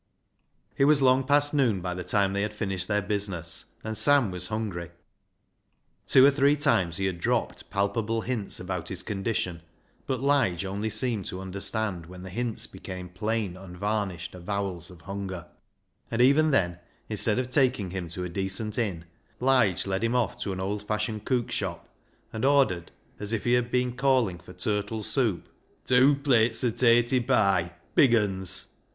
It 0.77 0.85
was 0.85 1.03
long 1.03 1.25
past 1.25 1.53
noon 1.53 1.79
by 1.79 1.93
the 1.93 2.03
time 2.03 2.33
they 2.33 2.41
had 2.41 2.53
finished 2.53 2.87
their 2.87 3.03
business, 3.03 3.65
and 3.83 3.95
Sam 3.95 4.31
was 4.31 4.47
hungry. 4.47 4.89
Two 6.07 6.25
or 6.25 6.31
three 6.31 6.57
times 6.57 6.97
he 6.97 7.05
had 7.05 7.19
dropped 7.19 7.69
palpable 7.69 8.21
hints 8.21 8.59
about 8.59 8.89
his 8.89 9.03
condition, 9.03 9.61
but 10.07 10.19
Lige 10.19 10.65
only 10.65 10.89
seemed 10.89 11.25
to 11.25 11.39
understand 11.39 12.07
when 12.07 12.23
the 12.23 12.31
hints 12.31 12.65
became 12.65 13.09
plain 13.09 13.55
unvarnished 13.55 14.33
avowals 14.33 14.89
of 14.89 15.01
hunger; 15.01 15.45
and, 16.09 16.19
even 16.19 16.49
then, 16.49 16.79
instead 17.07 17.37
of 17.37 17.49
taking 17.51 17.91
him 17.91 18.09
to 18.09 18.23
a 18.23 18.27
decent 18.27 18.79
inn, 18.79 19.05
Lige 19.39 19.85
led 19.85 20.03
him 20.03 20.15
off 20.15 20.35
to 20.41 20.51
an 20.51 20.59
old 20.59 20.81
fashioned 20.87 21.25
cookshop, 21.25 21.87
and 22.33 22.43
ordered, 22.43 22.89
as 23.19 23.33
if 23.33 23.43
he 23.43 23.53
had 23.53 23.69
been 23.69 23.95
calling 23.95 24.39
for 24.39 24.53
turtle 24.53 25.03
soup," 25.03 25.47
Tew 25.85 26.15
plates 26.15 26.63
o' 26.63 26.71
tatey 26.71 27.19
pie— 27.19 27.73
big 27.93 28.15
uns." 28.15 28.69